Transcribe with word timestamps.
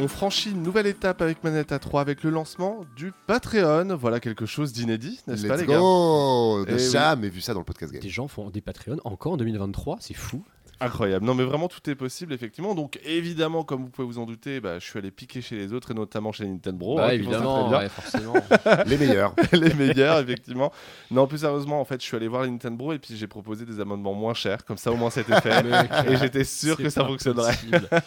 On 0.00 0.06
franchit 0.06 0.52
une 0.52 0.62
nouvelle 0.62 0.86
étape 0.86 1.20
avec 1.22 1.42
Manette 1.42 1.76
3 1.76 2.00
avec 2.00 2.22
le 2.22 2.30
lancement 2.30 2.84
du 2.96 3.12
Patreon. 3.26 3.96
Voilà 3.96 4.20
quelque 4.20 4.46
chose 4.46 4.72
d'inédit, 4.72 5.20
n'est-ce 5.26 5.46
pas 5.48 5.56
les 5.56 5.66
gars? 5.66 5.80
oui. 5.82 6.78
jamais 6.78 7.28
vu 7.28 7.40
ça 7.40 7.52
dans 7.52 7.58
le 7.58 7.64
podcast 7.64 7.92
game. 7.92 8.00
Des 8.00 8.08
gens 8.08 8.28
font 8.28 8.48
des 8.48 8.60
Patreons 8.60 9.00
encore 9.04 9.32
en 9.32 9.36
2023, 9.36 9.96
c'est 9.98 10.14
fou. 10.14 10.44
Incroyable. 10.80 11.24
Non 11.24 11.34
mais 11.34 11.44
vraiment 11.44 11.68
tout 11.68 11.88
est 11.90 11.94
possible 11.94 12.32
effectivement. 12.32 12.74
Donc 12.74 12.98
évidemment 13.04 13.64
comme 13.64 13.82
vous 13.82 13.90
pouvez 13.90 14.06
vous 14.06 14.18
en 14.18 14.26
douter, 14.26 14.60
bah, 14.60 14.78
je 14.78 14.84
suis 14.84 14.98
allé 14.98 15.10
piquer 15.10 15.40
chez 15.40 15.56
les 15.56 15.72
autres 15.72 15.90
et 15.90 15.94
notamment 15.94 16.32
chez 16.32 16.46
Nintendo. 16.46 16.96
bah, 16.96 17.04
hein, 17.04 17.08
ça 17.08 17.14
évidemment, 17.14 17.70
ouais, 17.70 17.88
forcément. 17.88 18.34
Les 18.86 18.96
meilleurs. 18.96 19.34
les 19.52 19.74
meilleurs, 19.74 20.18
effectivement. 20.18 20.72
Non, 21.10 21.26
plus 21.26 21.38
sérieusement, 21.38 21.80
en 21.80 21.84
fait, 21.84 22.00
je 22.00 22.06
suis 22.06 22.16
allé 22.16 22.28
voir 22.28 22.42
les 22.42 22.50
Nintendo 22.50 22.92
et 22.92 22.98
puis 22.98 23.16
j'ai 23.16 23.26
proposé 23.26 23.64
des 23.64 23.80
amendements 23.80 24.14
moins 24.14 24.34
chers. 24.34 24.64
Comme 24.64 24.76
ça, 24.76 24.92
au 24.92 24.96
moins, 24.96 25.10
c'était 25.10 25.40
fait. 25.40 25.64
et 26.06 26.16
j'étais 26.16 26.44
sûr 26.44 26.76
que 26.76 26.90
ça 26.90 27.04
fonctionnerait. 27.04 27.56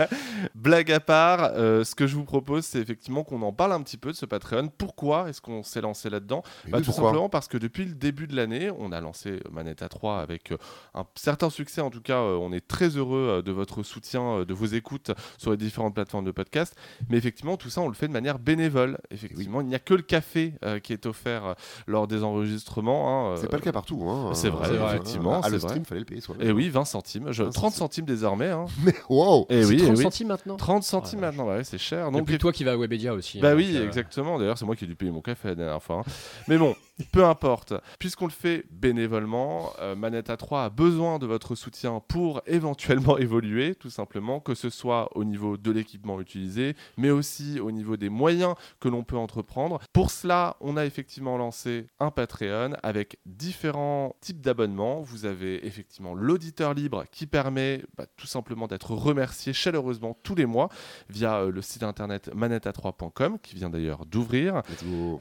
Blague 0.54 0.92
à 0.92 1.00
part, 1.00 1.52
euh, 1.54 1.84
ce 1.84 1.94
que 1.94 2.06
je 2.06 2.14
vous 2.14 2.24
propose, 2.24 2.64
c'est 2.64 2.78
effectivement 2.78 3.24
qu'on 3.24 3.42
en 3.42 3.52
parle 3.52 3.72
un 3.72 3.82
petit 3.82 3.96
peu 3.96 4.10
de 4.10 4.16
ce 4.16 4.26
Patreon. 4.26 4.68
Pourquoi 4.76 5.28
est-ce 5.28 5.40
qu'on 5.40 5.62
s'est 5.62 5.80
lancé 5.80 6.10
là-dedans 6.10 6.42
Bah, 6.68 6.78
oui, 6.78 6.84
Tout 6.84 6.92
simplement 6.92 7.28
parce 7.28 7.48
que 7.48 7.58
depuis 7.58 7.84
le 7.84 7.94
début 7.94 8.26
de 8.26 8.36
l'année, 8.36 8.70
on 8.78 8.92
a 8.92 9.00
lancé 9.00 9.40
Manetta 9.50 9.88
3 9.88 10.20
avec 10.20 10.52
euh, 10.52 10.56
un 10.94 11.04
certain 11.14 11.50
succès. 11.50 11.80
En 11.80 11.90
tout 11.90 12.02
cas, 12.02 12.18
euh, 12.18 12.36
on 12.36 12.52
est 12.52 12.59
très 12.60 12.88
heureux 12.96 13.26
euh, 13.38 13.42
de 13.42 13.52
votre 13.52 13.82
soutien, 13.82 14.22
euh, 14.22 14.44
de 14.44 14.54
vos 14.54 14.66
écoutes 14.66 15.10
sur 15.38 15.50
les 15.50 15.56
différentes 15.56 15.94
plateformes 15.94 16.24
de 16.24 16.30
podcast. 16.30 16.74
Mais 17.08 17.16
effectivement, 17.18 17.56
tout 17.56 17.70
ça, 17.70 17.80
on 17.80 17.88
le 17.88 17.94
fait 17.94 18.08
de 18.08 18.12
manière 18.12 18.38
bénévole. 18.38 18.98
Effectivement, 19.10 19.60
il 19.60 19.66
n'y 19.68 19.74
a 19.74 19.78
que 19.78 19.94
le 19.94 20.02
café 20.02 20.54
euh, 20.64 20.78
qui 20.78 20.92
est 20.92 21.06
offert 21.06 21.44
euh, 21.44 21.54
lors 21.86 22.06
des 22.06 22.22
enregistrements. 22.24 23.32
hein, 23.32 23.36
C'est 23.36 23.46
euh, 23.46 23.48
pas 23.48 23.56
le 23.56 23.62
cas 23.62 23.72
partout. 23.72 24.02
Hein. 24.08 24.30
c'est 24.34 24.48
vrai, 24.48 24.68
Euh, 24.70 24.88
effectivement, 24.90 25.40
À 25.40 25.44
c'est 25.44 25.50
le 25.50 25.56
vrai. 25.58 25.68
stream, 25.68 25.84
fallait 25.84 26.00
le 26.00 26.06
payer 26.06 26.20
soi-même. 26.20 26.46
Et 26.46 26.52
oui, 26.52 26.68
20 26.68 26.84
centimes. 26.84 27.32
Je- 27.32 27.42
20 27.44 27.50
30 27.50 27.72
centimes 27.74 28.04
désormais. 28.04 28.48
hein. 28.50 28.66
Mais 28.84 28.94
wow 29.08 29.46
Et 29.50 29.62
C'est 29.62 29.68
oui, 29.68 29.76
30 29.78 29.88
et 29.88 29.96
oui. 29.96 30.02
centimes 30.02 30.28
maintenant. 30.28 30.56
30 30.56 30.82
centimes 30.82 31.20
vache. 31.20 31.34
maintenant, 31.36 31.50
ouais, 31.52 31.64
c'est 31.64 31.78
cher. 31.78 32.10
Donc, 32.10 32.26
plus 32.26 32.36
que 32.36 32.40
toi 32.40 32.52
qui 32.52 32.64
va 32.64 32.72
à 32.72 32.76
Webedia 32.76 33.14
aussi. 33.14 33.38
bah 33.40 33.50
hein, 33.50 33.54
oui, 33.56 33.72
donc, 33.72 33.82
euh, 33.82 33.86
exactement. 33.86 34.38
D'ailleurs, 34.38 34.58
c'est 34.58 34.64
moi 34.64 34.76
qui 34.76 34.84
ai 34.84 34.86
dû 34.88 34.96
payer 34.96 35.10
mon 35.12 35.20
café 35.20 35.48
la 35.48 35.54
dernière 35.54 35.82
fois. 35.82 35.98
hein. 36.06 36.10
Mais 36.48 36.58
bon, 36.58 36.74
peu 37.04 37.24
importe. 37.24 37.74
Puisqu'on 37.98 38.26
le 38.26 38.32
fait 38.32 38.64
bénévolement, 38.70 39.72
euh, 39.80 39.94
Manette 39.94 40.28
A3 40.28 40.64
a 40.64 40.70
besoin 40.70 41.18
de 41.18 41.26
votre 41.26 41.54
soutien 41.54 42.00
pour 42.08 42.42
éventuellement 42.46 43.18
évoluer, 43.18 43.74
tout 43.74 43.90
simplement, 43.90 44.40
que 44.40 44.54
ce 44.54 44.70
soit 44.70 45.08
au 45.16 45.24
niveau 45.24 45.56
de 45.56 45.70
l'équipement 45.70 46.20
utilisé, 46.20 46.74
mais 46.96 47.10
aussi 47.10 47.60
au 47.60 47.70
niveau 47.70 47.96
des 47.96 48.08
moyens 48.08 48.54
que 48.80 48.88
l'on 48.88 49.04
peut 49.04 49.16
entreprendre. 49.16 49.80
Pour 49.92 50.10
cela, 50.10 50.56
on 50.60 50.76
a 50.76 50.84
effectivement 50.86 51.36
lancé 51.36 51.86
un 51.98 52.10
Patreon 52.10 52.72
avec 52.82 53.18
différents 53.26 54.16
types 54.20 54.40
d'abonnements. 54.40 55.00
Vous 55.02 55.24
avez 55.24 55.66
effectivement 55.66 56.14
l'auditeur 56.14 56.74
libre 56.74 57.04
qui 57.10 57.26
permet 57.26 57.82
bah, 57.96 58.06
tout 58.16 58.26
simplement 58.26 58.66
d'être 58.66 58.92
remercié 58.94 59.52
chaleureusement 59.52 60.16
tous 60.22 60.34
les 60.34 60.46
mois 60.46 60.68
via 61.08 61.40
euh, 61.40 61.50
le 61.50 61.62
site 61.62 61.82
internet 61.82 62.30
manetta3.com 62.34 63.38
qui 63.42 63.54
vient 63.54 63.70
d'ailleurs 63.70 64.06
d'ouvrir. 64.06 64.62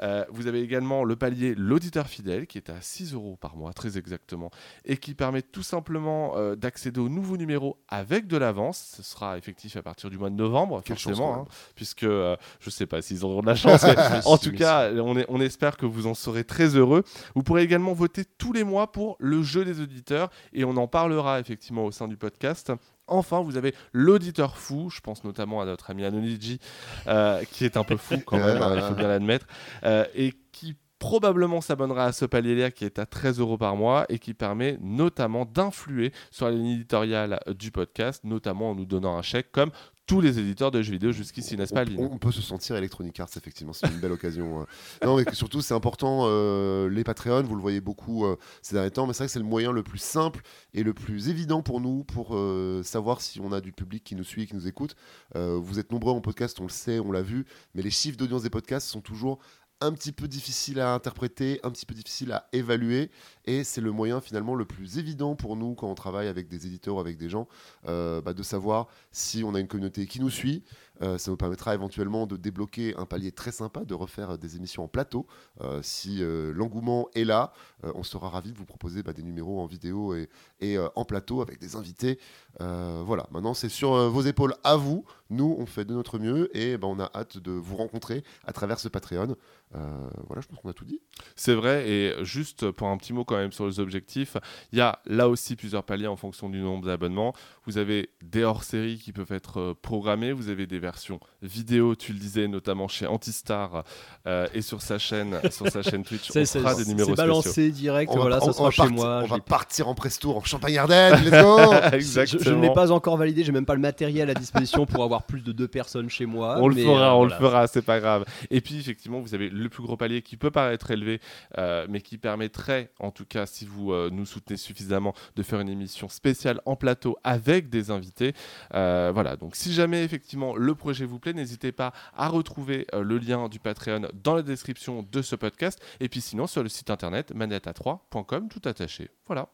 Euh, 0.02 0.25
vous 0.31 0.47
avez 0.47 0.61
également 0.61 1.03
le 1.03 1.16
palier 1.16 1.55
l'auditeur 1.70 2.08
fidèle 2.08 2.48
qui 2.48 2.58
est 2.58 2.70
à 2.70 2.81
6 2.81 3.14
euros 3.14 3.38
par 3.39 3.56
mois 3.56 3.72
très 3.73 3.98
exactement 3.98 4.50
et 4.86 4.98
qui 4.98 5.14
permet 5.14 5.42
tout 5.42 5.64
simplement 5.64 6.34
euh, 6.38 6.56
d'accéder 6.56 7.00
aux 7.00 7.09
nouveaux 7.09 7.38
numéros 7.38 7.78
avec 7.88 8.28
de 8.28 8.36
l'avance. 8.38 8.94
Ce 8.98 9.03
sera 9.03 9.38
effectif 9.38 9.75
à 9.78 9.81
partir 9.84 10.09
du 10.09 10.17
mois 10.17 10.30
de 10.30 10.36
novembre 10.36 10.81
Quelle 10.84 10.97
forcément 10.97 11.36
hein, 11.42 11.45
puisque 11.75 12.03
euh, 12.03 12.36
je 12.59 12.70
sais 12.70 12.86
pas 12.86 13.02
s'ils 13.02 13.23
auront 13.23 13.42
de 13.42 13.47
la 13.47 13.56
chance 13.56 13.84
mais 13.84 13.95
en 14.25 14.38
tout 14.38 14.52
cas 14.52 14.92
on, 14.94 15.17
est- 15.17 15.25
on 15.30 15.40
espère 15.40 15.78
que 15.78 15.85
vous 15.85 16.07
en 16.07 16.13
serez 16.13 16.44
très 16.44 16.75
heureux. 16.75 17.03
Vous 17.35 17.44
pourrez 17.44 17.63
également 17.63 17.94
voter 17.94 18.25
tous 18.25 18.51
les 18.51 18.63
mois 18.63 18.91
pour 18.91 19.16
le 19.19 19.44
jeu 19.44 19.63
des 19.63 19.80
auditeurs 19.80 20.30
et 20.53 20.63
on 20.66 20.75
en 20.78 20.88
parlera 20.88 21.40
effectivement 21.40 21.86
au 21.86 21.91
sein 21.91 22.07
du 22.07 22.18
podcast. 22.18 22.72
Enfin, 23.12 23.41
vous 23.41 23.57
avez 23.57 23.74
l'auditeur 23.91 24.56
fou, 24.57 24.90
je 24.91 25.00
pense 25.01 25.24
notamment 25.24 25.62
à 25.62 25.66
notre 25.66 25.90
ami 25.90 26.06
Anoniji, 26.06 26.59
euh, 27.07 27.44
qui 27.51 27.66
est 27.66 27.75
un 27.75 27.84
peu 27.84 27.97
fou 27.97 28.16
quand 28.25 28.38
même, 28.46 28.62
hein, 28.62 28.74
il 28.75 28.81
faut 28.84 28.94
bien 28.94 29.07
l'admettre, 29.07 29.47
euh, 29.84 30.06
et 30.13 30.34
qui 30.51 30.75
probablement 31.00 31.62
s'abonnera 31.62 32.06
à 32.06 32.12
ce 32.12 32.26
palier-là 32.26 32.72
qui 32.72 32.86
est 32.86 33.00
à 33.00 33.06
13 33.06 33.40
euros 33.40 33.58
par 33.58 33.76
mois 33.76 34.06
et 34.10 34.20
qui 34.20 34.34
permet 34.34 34.78
notamment 34.82 35.46
d'influer 35.46 36.12
sur 36.30 36.46
la 36.46 36.52
ligne 36.52 36.72
éditoriale 36.72 37.40
du 37.58 37.72
podcast, 37.72 38.24
notamment 38.24 38.72
en 38.72 38.76
nous 38.76 38.86
donnant 38.86 39.18
un 39.18 39.22
chèque 39.22 39.52
comme 39.52 39.72
tous 40.10 40.22
les 40.22 40.40
éditeurs 40.40 40.72
de 40.72 40.82
jeux 40.82 40.94
vidéo 40.94 41.12
jusqu'ici, 41.12 41.56
n'est-ce 41.56 41.72
pas, 41.72 41.82
Aline 41.82 42.10
on 42.12 42.18
peut 42.18 42.32
se 42.32 42.42
sentir 42.42 42.76
Electronic 42.76 43.20
Arts, 43.20 43.30
effectivement, 43.38 43.74
c'est 43.74 43.88
une 43.88 44.00
belle 44.00 44.12
occasion. 44.12 44.62
euh. 44.62 44.66
Non, 45.06 45.16
mais 45.16 45.36
surtout, 45.36 45.62
c'est 45.62 45.76
important, 45.76 46.24
euh, 46.26 46.90
les 46.90 47.04
Patreons, 47.04 47.44
vous 47.44 47.54
le 47.54 47.62
voyez 47.62 47.80
beaucoup 47.80 48.26
euh, 48.26 48.36
ces 48.64 48.74
derniers 48.74 48.90
temps, 48.90 49.06
mais 49.06 49.14
c'est 49.14 49.20
vrai 49.20 49.28
que 49.28 49.34
c'est 49.34 49.40
le 49.40 49.46
moyen 49.46 49.72
le 49.72 49.84
plus 49.84 50.00
simple 50.00 50.42
et 50.74 50.81
le 50.81 50.96
plus 50.96 51.30
évident 51.30 51.62
pour 51.62 51.80
nous 51.80 52.06
pour 52.06 52.36
euh, 52.36 52.81
savoir 52.84 53.22
si 53.22 53.40
on 53.40 53.52
a 53.52 53.62
du 53.62 53.72
public 53.72 54.04
qui 54.04 54.16
nous 54.16 54.24
suit, 54.24 54.48
qui 54.48 54.56
nous 54.56 54.68
écoute. 54.68 54.96
Vous 55.36 55.78
êtes 55.78 55.92
nombreux 55.92 56.12
en 56.14 56.22
podcast, 56.22 56.60
on 56.60 56.64
le 56.64 56.70
sait, 56.70 57.00
on 57.00 57.12
l'a 57.12 57.22
vu, 57.22 57.46
mais 57.76 57.84
les 57.84 57.92
chiffres 57.92 58.18
d'audience 58.18 58.42
des 58.42 58.50
podcasts 58.50 58.88
sont 58.88 59.02
toujours 59.02 59.38
un 59.81 59.94
petit 59.94 60.12
peu 60.12 60.28
difficiles 60.28 60.79
à 60.79 60.94
interpréter, 60.94 61.59
un 61.63 61.72
petit 61.72 61.85
peu 61.85 61.94
difficiles 61.94 62.31
à 62.31 62.47
évaluer, 62.51 63.09
et 63.45 63.63
c'est 63.63 63.81
le 63.81 63.91
moyen 63.91 64.22
finalement 64.22 64.56
le 64.56 64.66
plus 64.66 64.97
évident 64.97 65.35
pour 65.35 65.56
nous 65.56 65.73
quand 65.73 65.90
on 65.90 65.95
travaille 65.95 66.28
avec 66.28 66.47
des 66.47 66.67
éditeurs 66.67 66.95
ou 66.95 67.00
avec 67.00 67.17
des 67.17 67.29
gens, 67.29 67.47
euh, 67.88 68.22
bah, 68.22 68.34
de 68.34 68.44
savoir 68.44 68.88
si 69.12 69.44
on 69.44 69.56
a 69.56 69.59
une 69.59 69.68
communauté 69.68 70.06
qui 70.06 70.19
nous 70.19 70.29
suit. 70.29 70.63
Euh, 71.01 71.18
ça 71.18 71.31
nous 71.31 71.38
permettra 71.38 71.73
éventuellement 71.73 72.28
de 72.28 72.35
débloquer 72.35 72.94
un 72.97 73.06
palier 73.06 73.31
très 73.31 73.53
sympa, 73.53 73.85
de 73.85 73.94
refaire 73.94 74.38
des 74.38 74.57
émissions 74.57 74.84
en 74.84 74.89
plateau. 74.89 75.25
Euh, 75.62 75.79
si 75.81 76.19
l'engouement 76.19 77.07
est 77.16 77.23
là, 77.23 77.53
on 77.84 78.03
sera 78.03 78.29
ravis 78.29 78.51
de 78.51 78.57
vous 78.57 78.66
proposer 78.66 79.01
bah, 79.01 79.13
des 79.13 79.23
numéros 79.23 79.62
en 79.62 79.66
vidéo 79.66 80.13
et, 80.59 80.78
en 80.95 81.06
plateau 81.06 81.41
avec 81.41 81.59
des 81.59 81.75
invités. 81.75 82.19
Voilà, 82.59 83.28
maintenant 83.31 83.53
c'est 83.53 83.69
sur 83.69 84.09
vos 84.09 84.22
épaules 84.22 84.56
à 84.63 84.75
vous. 84.75 85.06
Nous, 85.29 85.56
on 85.59 85.66
fait 85.66 85.85
de 85.85 85.94
notre 85.94 86.17
mieux 86.19 86.50
et 86.57 86.78
bah, 86.78 86.88
on 86.88 87.00
a 87.00 87.09
hâte 87.13 87.38
de 87.38 87.51
vous 87.51 87.75
rencontrer 87.78 88.23
à 88.45 88.51
travers 88.53 88.79
ce 88.79 88.88
Patreon. 88.88 89.35
Euh, 89.75 89.78
voilà, 90.25 90.41
je 90.41 90.47
pense 90.47 90.57
qu'on 90.59 90.69
a 90.69 90.73
tout 90.73 90.85
dit. 90.85 91.00
C'est 91.35 91.53
vrai, 91.53 91.88
et 91.88 92.13
juste 92.25 92.72
pour 92.72 92.88
un 92.88 92.97
petit 92.97 93.13
mot 93.13 93.23
quand 93.23 93.38
même 93.38 93.51
sur 93.51 93.68
les 93.68 93.79
objectifs, 93.79 94.35
il 94.72 94.79
y 94.79 94.81
a 94.81 94.97
là 95.06 95.29
aussi 95.29 95.56
plusieurs 95.56 95.84
paliers 95.84 96.07
en 96.07 96.16
fonction 96.16 96.50
du 96.50 96.59
nombre 96.59 96.88
d'abonnements. 96.88 97.34
Vous 97.68 97.78
avez 97.78 98.09
des 98.23 98.44
hors-séries 98.44 98.97
qui 98.97 99.12
peuvent 99.13 99.31
être 99.31 99.59
euh, 99.59 99.73
programmées, 99.79 100.31
vous 100.31 100.50
avez 100.50 100.66
des 100.66 100.79
versions 100.79 101.19
vidéo, 101.44 101.95
tu 101.95 102.13
le 102.13 102.19
disais, 102.19 102.47
notamment 102.47 102.88
chez 102.88 103.06
Antistar 103.06 103.84
euh, 104.25 104.47
et 104.56 104.63
sur 104.63 104.81
sa 104.81 104.97
chaîne, 104.97 105.39
sur 105.51 105.68
sa 105.69 105.84
chaîne 105.84 106.03
Twitch, 106.03 106.31
on 106.35 106.45
fera 106.45 106.73
des 106.73 106.85
numéros 106.85 107.12
c'est 107.12 107.16
balancé 107.16 107.69
direct, 107.69 108.12
On 108.12 108.16
va- 108.16 108.22
voilà, 108.22 108.38
on- 108.38 108.45
ça 108.45 108.50
on 108.50 108.53
sera 108.53 108.63
va 108.66 108.72
chez 108.72 108.78
partir- 108.81 108.95
moi. 108.95 109.19
On 109.22 109.25
je 109.28 109.29
va 109.29 109.39
partir 109.39 109.88
en 109.88 109.94
press 109.94 110.18
tour 110.18 110.38
en 110.38 110.44
Champagne-Ardenne. 110.44 111.23
Let's 111.23 111.29
go 111.44 111.57
spéciaux. 111.88 111.89
Je, 111.91 111.95
Exactement. 111.95 112.44
je 112.44 112.51
ne 112.53 112.62
l'ai 112.63 112.73
pas 112.73 112.91
encore 112.91 113.18
validé, 113.18 113.44
j'ai 113.44 113.51
même 113.51 113.68
pas 113.68 113.75
le 113.75 113.81
matériel 113.81 114.31
à 114.31 114.34
disposition 114.34 114.88
pour 114.88 115.03
avoir 115.03 115.19
plus 115.24 115.41
de 115.41 115.52
deux 115.52 115.68
personnes 115.68 116.09
chez 116.09 116.25
moi. 116.25 116.57
On 116.59 116.68
le 116.68 116.75
fera, 116.75 117.09
euh, 117.09 117.13
on 117.13 117.19
voilà. 117.19 117.35
le 117.35 117.41
fera, 117.41 117.68
c'est 117.68 117.81
pas 117.81 118.00
grave. 118.00 118.25
Et 118.50 118.62
puis 118.62 118.80
effectivement, 118.80 119.19
vous 119.19 119.34
avez 119.34 119.50
le 119.50 119.69
plus 119.69 119.84
gros 119.84 119.97
palier 119.97 120.22
qui 120.22 120.38
peut 120.38 120.52
paraître 120.52 120.91
élevé, 120.91 121.19
euh, 121.57 121.85
mais 121.90 122.02
qui 122.02 122.18
permettrait, 122.18 122.91
en 123.00 123.12
tout 123.12 123.25
cas, 123.25 123.46
si 123.46 123.66
vous 123.66 123.91
euh, 123.91 124.09
nous 124.12 124.25
soutenez 124.25 124.57
suffisamment, 124.57 125.13
de 125.35 125.44
faire 125.44 125.59
une 125.59 125.69
émission 125.69 126.09
spéciale 126.09 126.62
en 126.66 126.75
plateau 126.75 127.18
avec 127.24 127.69
des 127.69 127.91
invités. 127.91 128.34
Voilà. 128.72 129.35
Donc, 129.35 129.56
si 129.56 129.74
jamais 129.74 130.03
effectivement 130.03 130.56
le 130.56 130.75
projet 130.75 131.06
vous 131.06 131.19
plaît, 131.19 131.34
n'hésitez 131.34 131.72
pas 131.72 131.94
à 132.16 132.28
retrouver 132.28 132.88
le 132.94 133.18
lien 133.18 133.50
du 133.50 133.59
Patreon 133.59 134.07
dans 134.13 134.36
la 134.36 134.41
description 134.41 135.06
de 135.09 135.22
ce 135.22 135.36
podcast. 135.36 135.80
Et 136.00 136.09
puis 136.09 136.22
sinon 136.22 136.47
sur 136.47 136.63
le 136.63 136.69
site 136.69 136.90
internet 136.90 137.34
manetta3.com, 137.36 138.50
tout 138.50 138.62
attaché. 138.66 139.09
Voilà. 139.28 139.50